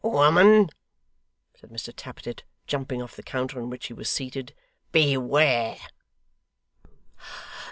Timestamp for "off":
3.03-3.15